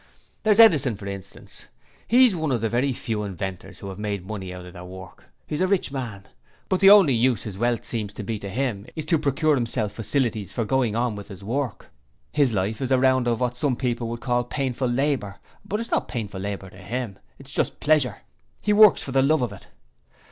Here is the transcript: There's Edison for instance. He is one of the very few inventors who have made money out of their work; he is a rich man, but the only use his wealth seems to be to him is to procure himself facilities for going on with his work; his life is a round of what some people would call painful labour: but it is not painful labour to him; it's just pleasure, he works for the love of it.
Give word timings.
There's 0.41 0.59
Edison 0.59 0.95
for 0.95 1.05
instance. 1.05 1.67
He 2.07 2.25
is 2.25 2.35
one 2.35 2.51
of 2.51 2.61
the 2.61 2.69
very 2.69 2.91
few 2.91 3.21
inventors 3.21 3.77
who 3.77 3.89
have 3.89 3.99
made 3.99 4.25
money 4.25 4.51
out 4.51 4.65
of 4.65 4.73
their 4.73 4.83
work; 4.83 5.25
he 5.45 5.53
is 5.53 5.61
a 5.61 5.67
rich 5.67 5.91
man, 5.91 6.27
but 6.69 6.79
the 6.79 6.89
only 6.89 7.13
use 7.13 7.43
his 7.43 7.55
wealth 7.55 7.85
seems 7.85 8.11
to 8.13 8.23
be 8.23 8.39
to 8.39 8.49
him 8.49 8.87
is 8.95 9.05
to 9.05 9.19
procure 9.19 9.53
himself 9.53 9.91
facilities 9.91 10.51
for 10.51 10.65
going 10.65 10.95
on 10.95 11.13
with 11.13 11.27
his 11.27 11.43
work; 11.43 11.91
his 12.31 12.51
life 12.51 12.81
is 12.81 12.89
a 12.89 12.97
round 12.97 13.27
of 13.27 13.39
what 13.41 13.55
some 13.55 13.75
people 13.75 14.07
would 14.09 14.21
call 14.21 14.43
painful 14.43 14.87
labour: 14.89 15.35
but 15.63 15.79
it 15.79 15.81
is 15.81 15.91
not 15.91 16.07
painful 16.07 16.39
labour 16.41 16.71
to 16.71 16.77
him; 16.77 17.19
it's 17.37 17.51
just 17.51 17.79
pleasure, 17.79 18.21
he 18.59 18.73
works 18.73 19.03
for 19.03 19.11
the 19.11 19.21
love 19.21 19.43
of 19.43 19.53
it. 19.53 19.67